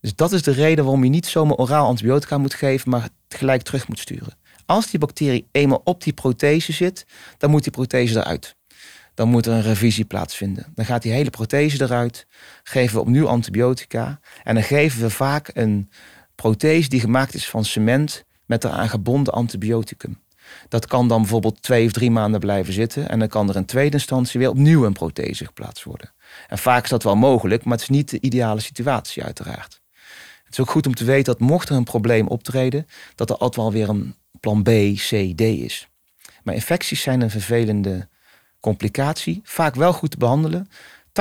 [0.00, 3.62] Dus dat is de reden waarom je niet zomaar oraal antibiotica moet geven, maar gelijk
[3.62, 4.36] terug moet sturen.
[4.66, 7.06] Als die bacterie eenmaal op die prothese zit,
[7.38, 8.58] dan moet die prothese eruit.
[9.14, 10.66] dan moet er een revisie plaatsvinden.
[10.74, 12.26] Dan gaat die hele prothese eruit,
[12.62, 15.90] geven we opnieuw antibiotica en dan geven we vaak een
[16.40, 20.20] prothese die gemaakt is van cement met eraan gebonden antibioticum.
[20.68, 23.64] Dat kan dan bijvoorbeeld twee of drie maanden blijven zitten en dan kan er in
[23.64, 26.12] tweede instantie weer opnieuw een prothese geplaatst worden.
[26.48, 29.80] En vaak is dat wel mogelijk, maar het is niet de ideale situatie uiteraard.
[30.44, 33.36] Het is ook goed om te weten dat mocht er een probleem optreden, dat er
[33.36, 35.88] altijd wel weer een plan B, C, D is.
[36.42, 38.08] Maar infecties zijn een vervelende
[38.60, 40.68] complicatie, vaak wel goed te behandelen.
[41.10, 41.12] 80%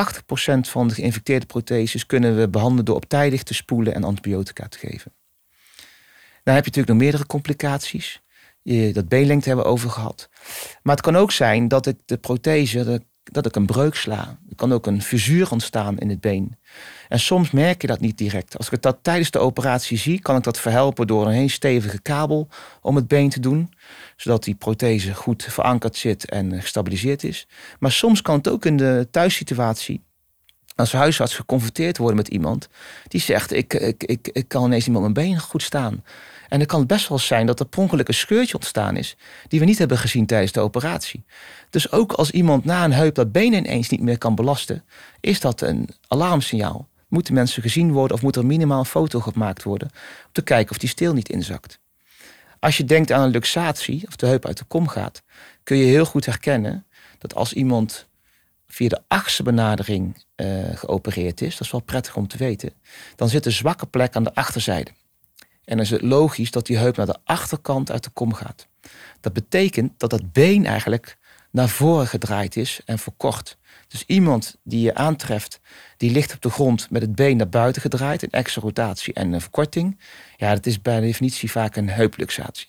[0.69, 4.78] van de geïnfecteerde protheses kunnen we behandelen door op tijdig te spoelen en antibiotica te
[4.78, 5.13] geven.
[6.43, 8.21] Dan heb je natuurlijk nog meerdere complicaties.
[8.93, 10.30] Dat beenlengte hebben we over gehad.
[10.84, 14.39] Maar het kan ook zijn dat ik de prothese, dat ik een breuk sla.
[14.49, 16.58] Er kan ook een fusuur ontstaan in het been.
[17.10, 18.58] En soms merk je dat niet direct.
[18.58, 22.02] Als ik dat tijdens de operatie zie, kan ik dat verhelpen door een heel stevige
[22.02, 22.48] kabel
[22.82, 23.74] om het been te doen.
[24.15, 27.48] Zodat die prothese goed verankerd zit en gestabiliseerd is.
[27.80, 30.04] Maar soms kan het ook in de thuissituatie
[30.76, 32.69] als huisarts geconfronteerd worden met iemand
[33.08, 36.04] die zegt: ik, ik, ik, ik kan ineens niet met mijn been goed staan.
[36.50, 39.17] En dan kan het best wel zijn dat er per een scheurtje ontstaan is,
[39.48, 41.26] die we niet hebben gezien tijdens de operatie.
[41.69, 44.84] Dus ook als iemand na een heup dat been ineens niet meer kan belasten,
[45.19, 46.88] is dat een alarmsignaal.
[47.10, 49.89] Moeten mensen gezien worden of moet er minimaal een foto gemaakt worden
[50.26, 51.80] om te kijken of die steel niet inzakt.
[52.60, 55.24] Als je denkt aan een luxatie, of de heup uit de kom gaat,
[55.63, 56.86] kun je heel goed herkennen
[57.17, 58.08] dat als iemand
[58.67, 62.74] via de achtste benadering uh, geopereerd is, dat is wel prettig om te weten,
[63.15, 64.91] dan zit een zwakke plek aan de achterzijde.
[65.39, 68.67] En dan is het logisch dat die heup naar de achterkant uit de kom gaat.
[69.19, 71.17] Dat betekent dat het been eigenlijk
[71.52, 73.58] naar voren gedraaid is en verkort.
[73.89, 75.60] Dus iemand die je aantreft,
[75.97, 79.34] die ligt op de grond met het been naar buiten gedraaid, een extra rotatie en
[79.34, 79.99] een verkorting.
[80.38, 82.67] Ja, dat is bij definitie vaak een heupluxatie.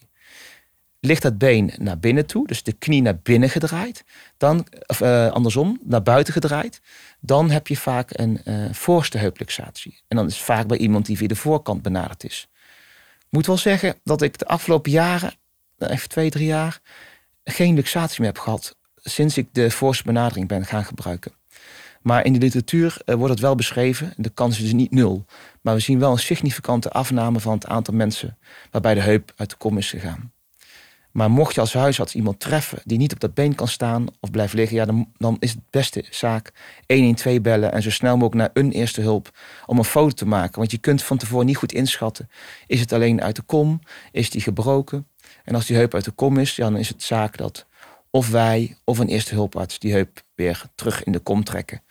[1.01, 4.05] Ligt dat been naar binnen toe, dus de knie naar binnen gedraaid,
[4.37, 6.81] dan, of uh, andersom, naar buiten gedraaid,
[7.21, 10.03] dan heb je vaak een uh, voorste heupluxatie.
[10.09, 12.49] En dan is het vaak bij iemand die via de voorkant benaderd is
[13.31, 15.35] moet wel zeggen dat ik de afgelopen jaren,
[15.79, 16.81] nou, even twee, drie jaar,
[17.45, 18.77] geen luxatie meer heb gehad.
[19.03, 21.33] Sinds ik de forse benadering ben gaan gebruiken.
[22.01, 24.13] Maar in de literatuur eh, wordt het wel beschreven.
[24.17, 25.25] De kans is dus niet nul.
[25.61, 28.39] Maar we zien wel een significante afname van het aantal mensen
[28.71, 30.33] waarbij de heup uit de kom is gegaan.
[31.11, 34.31] Maar mocht je als huisarts iemand treffen die niet op dat been kan staan of
[34.31, 36.53] blijft liggen, ja, dan, dan is het beste zaak
[36.87, 39.31] 112 bellen en zo snel mogelijk naar een eerste hulp
[39.67, 40.59] om een foto te maken.
[40.59, 42.31] Want je kunt van tevoren niet goed inschatten.
[42.67, 43.81] Is het alleen uit de kom?
[44.13, 45.07] Is die gebroken?
[45.45, 47.67] En als die heup uit de kom is, ja, dan is het zaak dat
[48.11, 51.83] of wij of een eerste hulparts die heup weer terug in de kom trekken.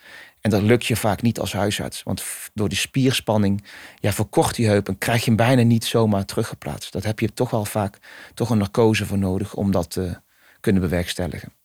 [0.41, 2.03] En dat lukt je vaak niet als huisarts.
[2.03, 3.63] Want door die spierspanning
[3.95, 6.91] ja, verkort die heup en krijg je hem bijna niet zomaar teruggeplaatst.
[6.91, 7.97] Dat heb je toch wel vaak
[8.33, 10.21] toch een narcose voor nodig om dat te
[10.59, 11.58] kunnen bewerkstelligen.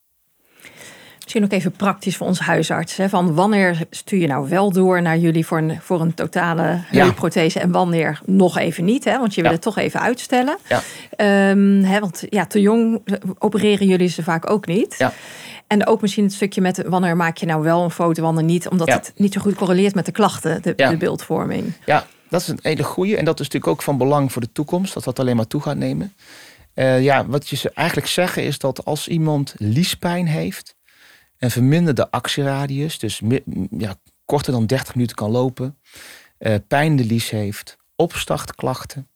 [1.25, 2.97] Misschien ook even praktisch voor ons huisarts.
[2.97, 6.79] Hè, van wanneer stuur je nou wel door naar jullie voor een, voor een totale
[6.87, 9.05] heupprothese en wanneer nog even niet?
[9.05, 10.57] Hè, want je wil het toch even uitstellen.
[10.69, 11.51] Ja.
[11.51, 13.03] Um, hè, want ja, te jong
[13.39, 14.95] opereren jullie ze vaak ook niet.
[14.99, 15.13] Ja.
[15.67, 18.69] En ook misschien het stukje met wanneer maak je nou wel een foto, wanneer niet.
[18.69, 21.73] Omdat het niet zo goed correleert met de klachten, de, de beeldvorming.
[21.85, 23.17] Ja, dat is een hele goede.
[23.17, 24.95] En dat is natuurlijk ook van belang voor de toekomst.
[24.95, 26.13] Dat dat alleen maar toe gaat nemen.
[26.75, 30.75] Uh, ja, wat je eigenlijk zeggen is dat als iemand liespijn heeft...
[31.39, 33.21] en verminderde actieradius, dus
[33.71, 35.79] ja, korter dan 30 minuten kan lopen...
[36.39, 39.09] Uh, pijn in de lies heeft, opstartklachten...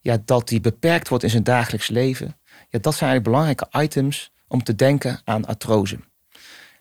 [0.00, 2.36] Ja, dat die beperkt wordt in zijn dagelijks leven...
[2.68, 5.98] Ja, dat zijn eigenlijk belangrijke items om te denken aan artrose.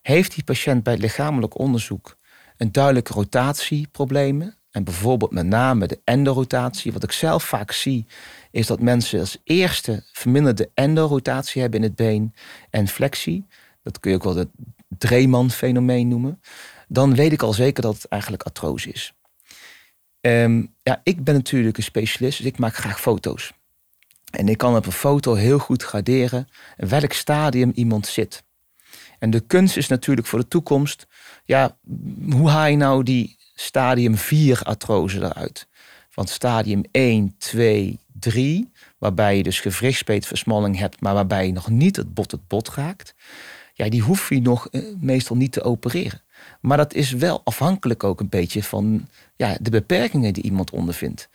[0.01, 2.17] Heeft die patiënt bij lichamelijk onderzoek
[2.57, 8.05] een duidelijke rotatieproblemen, en bijvoorbeeld met name de endorotatie, wat ik zelf vaak zie,
[8.51, 12.33] is dat mensen als eerste verminderde endorotatie hebben in het been
[12.69, 13.45] en flexie.
[13.87, 14.49] Dat kun je ook wel het
[14.87, 16.41] Dreeman-fenomeen noemen.
[16.87, 19.13] Dan weet ik al zeker dat het eigenlijk artrose is.
[20.21, 23.53] Ehm, ja, ik ben natuurlijk een specialist, dus ik maak graag foto's.
[24.31, 28.43] En ik kan op een foto heel goed graderen welk stadium iemand zit.
[29.19, 31.07] En de kunst is natuurlijk voor de toekomst,
[31.45, 31.77] ja,
[32.29, 35.67] hoe haal je nou die stadium 4 artrose eruit?
[36.09, 41.95] Van stadium 1, 2, 3, waarbij je dus gewrichtspeetversmalling hebt, maar waarbij je nog niet
[41.95, 43.15] het bot het bot raakt.
[43.77, 46.21] Ja, die hoef je nog eh, meestal niet te opereren.
[46.61, 51.29] Maar dat is wel afhankelijk ook een beetje van ja, de beperkingen die iemand ondervindt.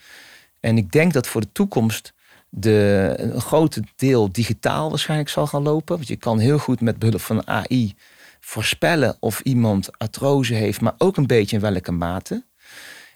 [0.60, 2.12] En ik denk dat voor de toekomst
[2.48, 5.96] de, een groot deel digitaal waarschijnlijk zal gaan lopen.
[5.96, 7.94] Want je kan heel goed met behulp van AI
[8.40, 12.44] voorspellen of iemand artrose heeft, maar ook een beetje in welke mate.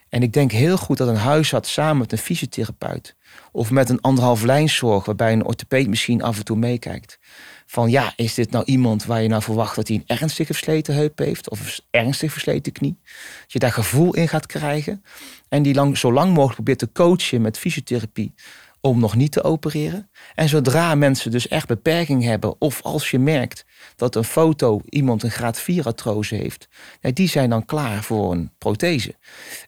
[0.09, 3.17] En ik denk heel goed dat een huisarts samen met een fysiotherapeut
[3.53, 7.19] of met een anderhalf lijnzorg, waarbij een orthopeed misschien af en toe meekijkt.
[7.67, 10.95] Van ja, is dit nou iemand waar je nou verwacht dat hij een ernstige versleten
[10.95, 12.99] heup heeft of een ernstig versleten knie?
[13.41, 15.05] Dat je daar gevoel in gaat krijgen
[15.49, 18.35] en die lang, zo lang mogelijk probeert te coachen met fysiotherapie
[18.81, 20.11] om nog niet te opereren.
[20.35, 23.65] En zodra mensen dus echt beperking hebben, of als je merkt
[23.97, 26.69] dat een foto iemand een graad 4 artrose heeft,
[27.01, 29.15] die zijn dan klaar voor een prothese.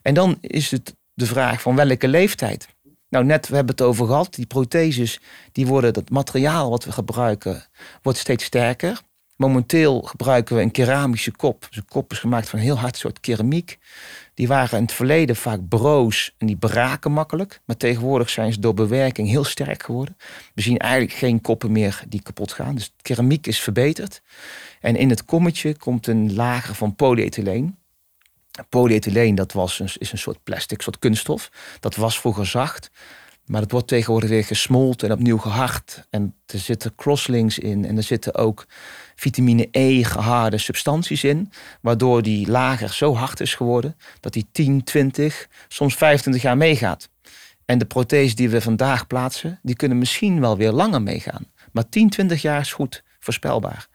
[0.01, 2.67] En dan is het de vraag van welke leeftijd.
[3.09, 5.19] Nou, net, we hebben het over gehad, die protheses,
[5.51, 7.65] die worden, dat materiaal wat we gebruiken,
[8.01, 9.01] wordt steeds sterker.
[9.35, 11.65] Momenteel gebruiken we een keramische kop.
[11.69, 13.77] Dus een kop is gemaakt van een heel hard soort keramiek.
[14.33, 17.61] Die waren in het verleden vaak broos en die braken makkelijk.
[17.65, 20.17] Maar tegenwoordig zijn ze door bewerking heel sterk geworden.
[20.53, 22.75] We zien eigenlijk geen koppen meer die kapot gaan.
[22.75, 24.21] Dus keramiek is verbeterd.
[24.79, 27.78] En in het kommetje komt een lager van polyethyleen.
[28.69, 31.49] Polyethyleen dat was een, is een soort plastic, soort kunststof.
[31.79, 32.89] Dat was vroeger zacht.
[33.45, 36.07] Maar het wordt tegenwoordig weer gesmolten en opnieuw gehard.
[36.09, 37.85] En er zitten crosslinks in.
[37.85, 38.65] En er zitten ook
[39.15, 41.51] vitamine E geharde substanties in.
[41.81, 47.09] Waardoor die lager zo hard is geworden dat die 10, 20, soms 25 jaar meegaat.
[47.65, 51.47] En de prothese die we vandaag plaatsen, die kunnen misschien wel weer langer meegaan.
[51.71, 53.87] Maar 10, 20 jaar is goed voorspelbaar.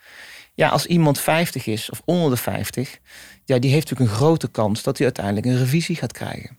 [0.55, 2.99] Ja, als iemand 50 is of onder de 50,
[3.45, 6.59] ja, die heeft natuurlijk een grote kans dat hij uiteindelijk een revisie gaat krijgen.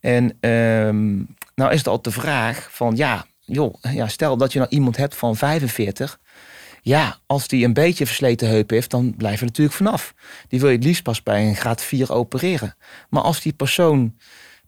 [0.00, 4.58] En um, nou is het al de vraag van ja, joh, ja, stel dat je
[4.58, 6.18] nou iemand hebt van 45.
[6.82, 10.14] Ja, als die een beetje versleten heup heeft, dan blijf je natuurlijk vanaf.
[10.48, 12.76] Die wil je het liefst pas bij een graad 4 opereren.
[13.08, 14.16] Maar als die persoon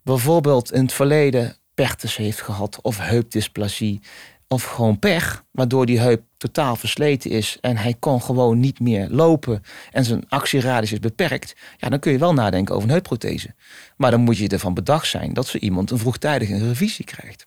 [0.03, 4.01] bijvoorbeeld in het verleden pechtes heeft gehad of heupdysplasie
[4.48, 9.08] of gewoon pech, waardoor die heup totaal versleten is en hij kan gewoon niet meer
[9.11, 13.54] lopen en zijn actieradius is beperkt, ja, dan kun je wel nadenken over een heupprothese.
[13.96, 17.46] Maar dan moet je ervan bedacht zijn dat ze iemand een vroegtijdige revisie krijgt.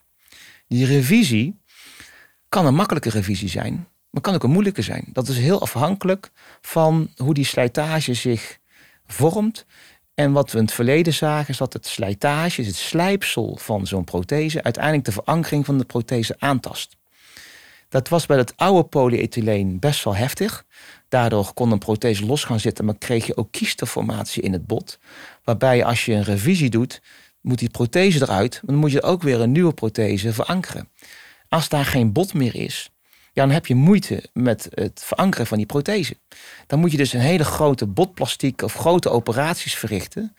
[0.67, 1.59] Die revisie
[2.49, 5.05] kan een makkelijke revisie zijn, maar kan ook een moeilijke zijn.
[5.13, 8.59] Dat is heel afhankelijk van hoe die slijtage zich
[9.05, 9.65] vormt.
[10.21, 14.03] En wat we in het verleden zagen is dat het slijtage, het slijpsel van zo'n
[14.03, 16.97] prothese, uiteindelijk de verankering van de prothese aantast.
[17.89, 20.65] Dat was bij het oude polyethyleen best wel heftig.
[21.09, 24.99] Daardoor kon een prothese los gaan zitten, maar kreeg je ook kiesterformatie in het bot.
[25.43, 27.01] Waarbij als je een revisie doet,
[27.41, 30.89] moet die prothese eruit, maar dan moet je ook weer een nieuwe prothese verankeren.
[31.49, 32.89] Als daar geen bot meer is,
[33.33, 36.15] ja, dan heb je moeite met het verankeren van die prothese.
[36.67, 40.35] Dan moet je dus een hele grote botplastiek of grote operaties verrichten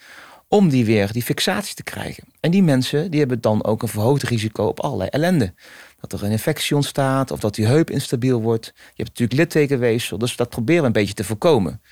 [0.49, 2.25] om die weer, die fixatie te krijgen.
[2.41, 5.55] En die mensen die hebben dan ook een verhoogd risico op allerlei ellende.
[6.01, 8.67] Dat er een infectie ontstaat of dat die heup instabiel wordt.
[8.75, 11.83] Je hebt natuurlijk littekenweefsel, dus dat proberen we een beetje te voorkomen.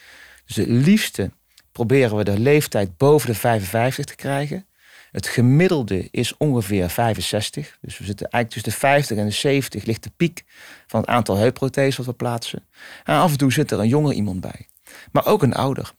[0.46, 1.30] Dus het liefste
[1.72, 4.66] proberen we de leeftijd boven de 55 te krijgen.
[5.10, 7.78] Het gemiddelde is ongeveer 65.
[7.80, 10.44] Dus we zitten eigenlijk tussen de 50 en de 70 ligt de piek
[10.86, 12.66] van het aantal heupprotheses wat we plaatsen.
[13.04, 14.68] En af en toe zit er een jonger iemand bij.
[15.12, 15.92] Maar ook een ouder.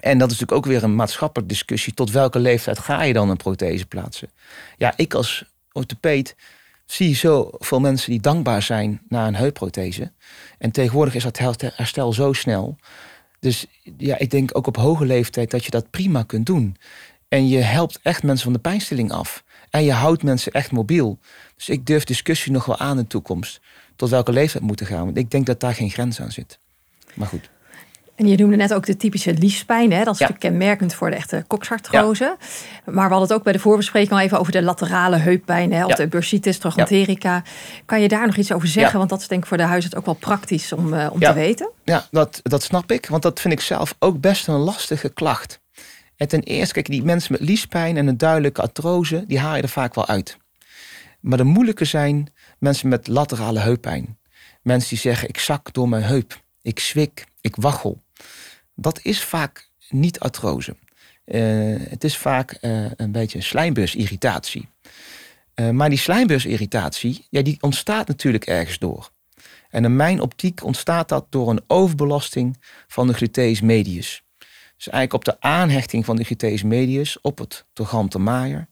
[0.00, 1.94] En dat is natuurlijk ook weer een maatschappelijke discussie.
[1.94, 4.30] Tot welke leeftijd ga je dan een prothese plaatsen?
[4.76, 6.36] Ja, ik als orthopeed
[6.86, 10.12] zie zoveel mensen die dankbaar zijn na een heupprothese.
[10.58, 12.78] En tegenwoordig is dat herstel zo snel.
[13.40, 16.76] Dus ja, ik denk ook op hoge leeftijd dat je dat prima kunt doen.
[17.28, 19.44] En je helpt echt mensen van de pijnstilling af.
[19.70, 21.18] En je houdt mensen echt mobiel.
[21.56, 23.60] Dus ik durf discussie nog wel aan in de toekomst.
[23.96, 25.04] Tot welke leeftijd moeten gaan.
[25.04, 26.58] Want ik denk dat daar geen grens aan zit.
[27.14, 27.50] Maar goed.
[28.14, 29.92] En je noemde net ook de typische liespijn.
[29.92, 30.04] Hè?
[30.04, 32.36] Dat is kenmerkend voor de echte koksartrose.
[32.84, 35.72] Maar we hadden het ook bij de voorbespreking al even over de laterale heuppijn.
[35.72, 35.84] Hè?
[35.84, 37.42] Of de bursitis trochanterica.
[37.84, 38.98] Kan je daar nog iets over zeggen?
[38.98, 41.32] Want dat is denk ik voor de huisarts ook wel praktisch om, uh, om te
[41.32, 41.70] weten.
[41.84, 43.06] Ja, dat, dat snap ik.
[43.06, 45.60] Want dat vind ik zelf ook best een lastige klacht.
[46.18, 49.62] En ten eerste, kijk, die mensen met liespijn en een duidelijke artrose, die haal je
[49.62, 50.36] er vaak wel uit.
[51.20, 54.18] Maar de moeilijke zijn mensen met laterale heuppijn.
[54.62, 56.42] Mensen die zeggen, ik zak door mijn heup.
[56.62, 58.02] Ik zwik, ik waggel.
[58.74, 60.76] Dat is vaak niet artrose.
[61.24, 64.68] Uh, het is vaak uh, een beetje slijmbursirritatie.
[65.54, 69.10] Uh, maar die slijmbursirritatie, ja, die ontstaat natuurlijk ergens door.
[69.70, 74.22] En in mijn optiek ontstaat dat door een overbelasting van de gluteus medius.
[74.78, 78.68] Dus eigenlijk op de aanhechting van de gluteus medius op het trogante maaier.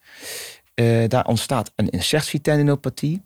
[1.09, 3.25] daar ontstaat een insertietendinopathie.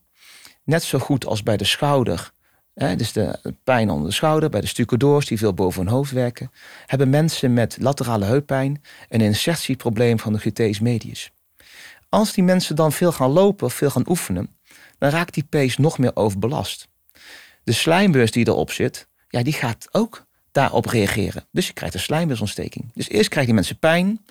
[0.65, 2.33] Net zo goed als bij de schouder
[2.75, 6.51] dus de pijn onder de schouder, bij de stucadoors die veel boven hun hoofd werken,
[6.87, 11.31] hebben mensen met laterale heuppijn een insertieprobleem van de gluteus medius.
[12.09, 14.57] Als die mensen dan veel gaan lopen of veel gaan oefenen,
[14.99, 16.89] dan raakt die pees nog meer overbelast.
[17.65, 21.45] De slijmbeurs die erop zit, ja, die gaat ook daarop reageren.
[21.53, 22.91] Dus je krijgt een slijmbeursontsteking.
[22.95, 24.25] Dus eerst krijgen die mensen pijn,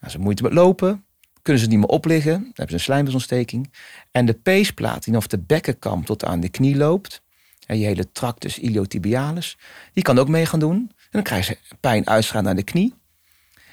[0.00, 1.04] Als ze moeite met lopen,
[1.42, 2.32] kunnen ze niet meer opliggen.
[2.32, 3.72] Dan hebben ze een slijmbesontsteking.
[4.10, 7.22] En de peesplaat die vanaf de bekkenkam tot aan de knie loopt,
[7.66, 9.58] en je hele tractus iliotibialis,
[9.92, 10.76] die kan ook mee gaan doen.
[10.76, 12.94] En dan krijgen ze pijn uitstraal naar de knie.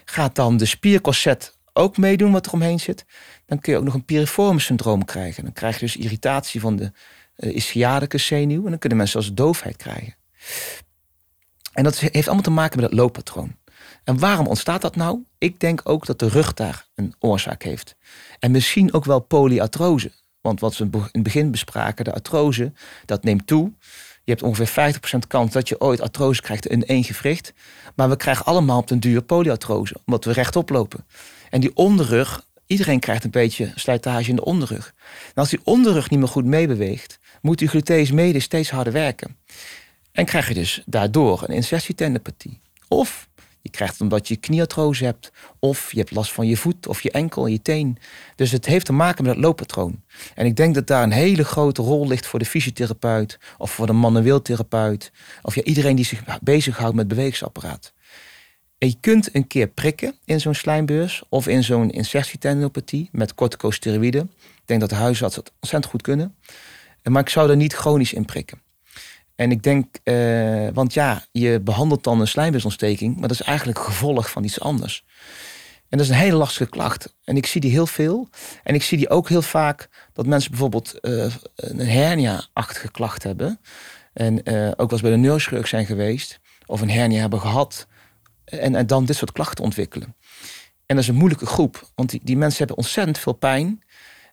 [0.06, 3.06] Gaat dan de spiercorset ook meedoen wat er omheen zit,
[3.46, 5.44] dan kun je ook nog een piriformis syndroom krijgen.
[5.44, 6.92] Dan krijg je dus irritatie van de
[7.38, 10.16] uh, ischiadicus zenuw en dan kunnen mensen zelfs doofheid krijgen.
[11.74, 13.56] En dat heeft allemaal te maken met het looppatroon.
[14.04, 15.24] En waarom ontstaat dat nou?
[15.38, 17.96] Ik denk ook dat de rug daar een oorzaak heeft.
[18.40, 20.12] En misschien ook wel polyartrose.
[20.42, 22.72] Want wat we in het begin bespraken, de artrose,
[23.06, 23.72] dat neemt toe.
[24.24, 27.54] Je hebt ongeveer 50% kans dat je ooit artrose krijgt in één gewricht.
[27.96, 31.06] Maar we krijgen allemaal op den duur polyartrose, omdat we rechtop lopen.
[31.50, 34.94] En die onderrug, iedereen krijgt een beetje slijtage in de onderrug.
[35.28, 39.38] En als die onderrug niet meer goed meebeweegt, moet die gluteus mede steeds harder werken.
[40.20, 42.60] En krijg je dus daardoor een insertietendopathie.
[42.88, 43.30] Of
[43.62, 45.32] je krijgt het omdat je knieartrose hebt.
[45.60, 47.98] Of je hebt last van je voet of je enkel, je teen.
[48.36, 50.04] Dus het heeft te maken met het looppatroon.
[50.36, 53.40] En ik denk dat daar een hele grote rol ligt voor de fysiotherapeut.
[53.58, 55.12] Of voor de manueel therapeut.
[55.42, 57.94] Of ja, iedereen die zich bezighoudt met bewegingsapparaat.
[58.78, 61.24] En je kunt een keer prikken in zo'n slijmbeurs.
[61.30, 64.32] Of in zo'n insertietendinopathie met corticosteroïden.
[64.42, 66.36] Ik denk dat de huisartsen het ontzettend goed kunnen.
[67.04, 68.68] Maar ik zou er niet chronisch in prikken.
[69.39, 73.78] En ik denk, uh, want ja, je behandelt dan een slijmbesontsteking, maar dat is eigenlijk
[73.78, 75.06] een gevolg van iets anders.
[75.89, 77.15] En dat is een hele lastige klacht.
[77.23, 78.30] En ik zie die heel veel.
[78.63, 83.60] En ik zie die ook heel vaak dat mensen bijvoorbeeld uh, een hernia-achtige klacht hebben.
[84.13, 86.39] En uh, ook wel eens bij de neurochirurg zijn geweest.
[86.65, 87.88] Of een hernia hebben gehad.
[88.45, 90.15] En, en dan dit soort klachten ontwikkelen.
[90.86, 91.89] En dat is een moeilijke groep.
[91.95, 93.84] Want die mensen hebben ontzettend veel pijn.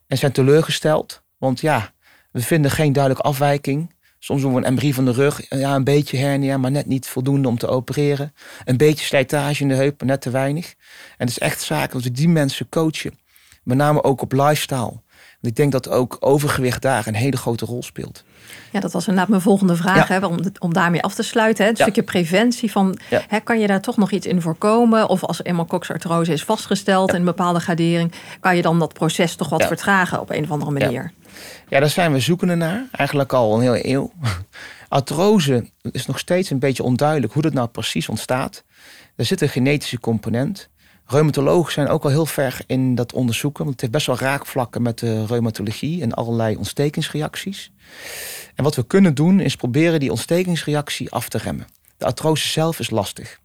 [0.07, 1.23] En zijn teleurgesteld.
[1.39, 1.93] Want ja,
[2.33, 3.95] we vinden geen duidelijke afwijking.
[4.27, 5.41] Soms doen we een embryo van de rug.
[5.49, 8.35] Ja, een beetje hernia, maar net niet voldoende om te opereren.
[8.65, 10.75] Een beetje slijtage in de heup, net te weinig.
[11.17, 13.19] En het is echt zaak dat we die mensen coachen.
[13.63, 15.01] Met name ook op lifestyle.
[15.41, 18.25] Want ik denk dat ook overgewicht daar een hele grote rol speelt.
[18.71, 20.09] Ja, dat was inderdaad mijn volgende vraag.
[20.09, 21.65] Hè, om, om daarmee af te sluiten.
[21.65, 25.09] Hè, het stukje preventie van, hè, kan je daar toch nog iets in voorkomen?
[25.09, 29.35] Of als eenmaal coxartrose is vastgesteld in een bepaalde gradering, kan je dan dat proces
[29.35, 31.13] toch wat vertragen op een of andere manier?
[31.69, 32.87] Ja, daar zijn we zoekende naar.
[32.93, 34.13] Eigenlijk al een hele eeuw.
[34.89, 38.65] Artrose is nog steeds een beetje onduidelijk hoe dat nou precies ontstaat.
[39.17, 40.69] Er zit een genetische component.
[41.07, 43.65] Reumatologen zijn ook al heel ver in dat onderzoeken.
[43.65, 47.73] Want het heeft best wel raakvlakken met de reumatologie en allerlei ontstekingsreacties.
[48.55, 51.67] En wat we kunnen doen is proberen die ontstekingsreactie af te remmen.
[51.97, 53.41] De artrose zelf is lastig.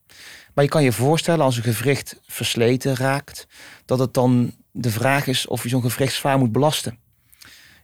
[0.54, 3.48] Maar je kan je voorstellen als een gewricht versleten raakt,
[3.86, 6.98] dat het dan de vraag is of je zo'n gewricht zwaar moet belasten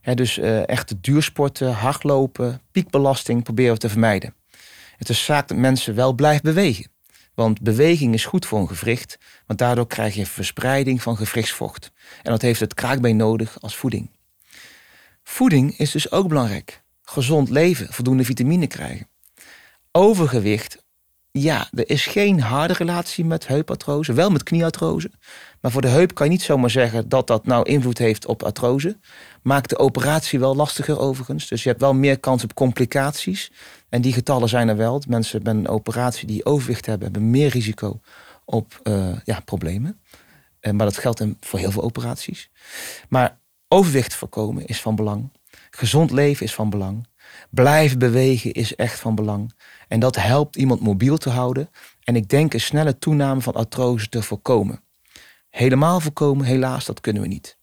[0.02, 4.36] dus uh, echt duursporten, hardlopen, piekbelasting proberen we te vermijden.
[4.98, 6.92] Het is zaak dat mensen wel blijven bewegen.
[7.34, 11.92] Want beweging is goed voor een gewricht, want daardoor krijg je verspreiding van gewrichtsvocht.
[12.24, 14.10] En dat heeft het kraakbeen nodig als voeding.
[15.24, 16.82] Voeding is dus ook belangrijk.
[17.04, 19.08] Gezond leven, voldoende vitamine krijgen.
[19.92, 20.86] Overgewicht,
[21.42, 25.12] ja, er is geen harde relatie met heupartrose, wel met knieartrose.
[25.62, 28.44] Maar voor de heup kan je niet zomaar zeggen dat dat nou invloed heeft op
[28.44, 28.98] artrose.
[29.42, 31.48] Maakt de operatie wel lastiger overigens.
[31.48, 33.52] Dus je hebt wel meer kans op complicaties.
[33.90, 35.02] En die getallen zijn er wel.
[35.08, 38.00] Mensen met een operatie die overwicht hebben, hebben meer risico
[38.46, 40.00] op uh, ja, problemen.
[40.62, 42.50] Uh, maar dat geldt voor heel veel operaties.
[43.10, 45.32] Maar overwicht voorkomen is van belang.
[45.70, 47.08] Gezond leven is van belang.
[47.50, 49.54] Blijven bewegen is echt van belang.
[49.88, 51.70] En dat helpt iemand mobiel te houden.
[52.04, 54.82] En ik denk een snelle toename van artrose te voorkomen.
[55.50, 57.58] Helemaal voorkomen, helaas, dat kunnen we niet.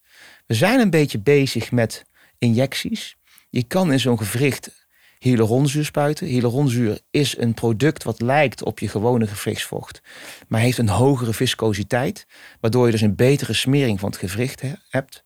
[0.46, 2.04] We zijn een beetje bezig met
[2.38, 3.16] injecties.
[3.50, 4.84] Je kan in zo'n gewricht
[5.18, 6.26] hyaluronzuur spuiten.
[6.26, 10.00] Hyaluronzuur is een product wat lijkt op je gewone gewrichtsvocht,
[10.48, 12.26] maar heeft een hogere viscositeit,
[12.60, 15.24] waardoor je dus een betere smering van het gewricht hebt.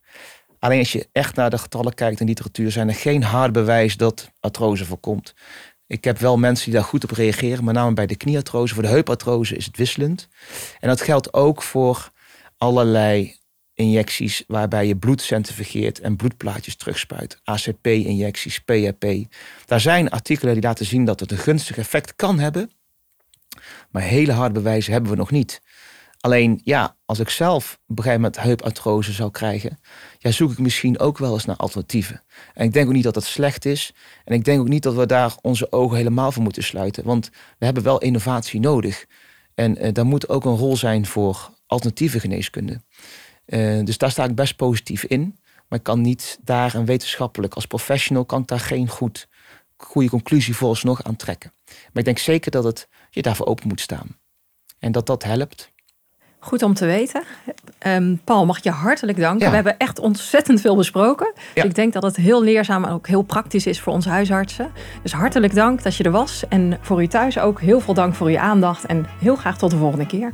[0.59, 3.97] Alleen als je echt naar de getallen kijkt in literatuur, zijn er geen hard bewijs
[3.97, 5.35] dat artrose voorkomt.
[5.89, 8.75] Ik heb wel mensen die daar goed op reageren, met name bij de knieartrose.
[8.75, 10.29] Voor de heupartrose is het wisselend.
[10.81, 12.11] En dat geldt ook voor
[12.57, 13.37] allerlei
[13.75, 17.41] injecties waarbij je bloed centrifugeert en bloedplaatjes terugspuit.
[17.45, 19.05] ACP-injecties, PRP.
[19.65, 22.71] Daar zijn artikelen die laten zien dat het een gunstig effect kan hebben.
[23.91, 25.61] Maar hele harde bewijzen hebben we nog niet.
[26.21, 29.79] Alleen ja, als ik zelf op een gegeven moment heupartrose zou krijgen,
[30.19, 32.23] ja, zoek ik misschien ook wel eens naar alternatieven.
[32.55, 33.95] En ik denk ook niet dat dat slecht is.
[34.25, 37.05] En ik denk ook niet dat we daar onze ogen helemaal voor moeten sluiten.
[37.05, 39.07] Want we hebben wel innovatie nodig.
[39.55, 42.81] En uh, daar moet ook een rol zijn voor alternatieve geneeskunde.
[43.47, 45.39] Uh, dus daar sta ik best positief in.
[45.69, 49.29] Maar ik kan niet daar een wetenschappelijk, als professional, kan ik daar geen goed,
[49.77, 51.53] goede conclusie vooralsnog aan trekken.
[51.67, 54.19] Maar ik denk zeker dat het, je daarvoor open moet staan.
[54.79, 55.73] En dat dat helpt.
[56.41, 57.23] Goed om te weten.
[57.79, 59.45] Ehm, Paul, mag ik je hartelijk danken.
[59.45, 59.49] Ja.
[59.49, 61.33] We hebben echt ontzettend veel besproken.
[61.55, 64.71] Dus ik denk dat het heel leerzaam en ook heel praktisch is voor onze huisartsen.
[65.03, 66.45] Dus hartelijk dank dat je er was.
[66.49, 68.87] En voor u thuis ook heel veel dank voor uw aandacht.
[68.87, 70.31] En heel graag tot de volgende keer.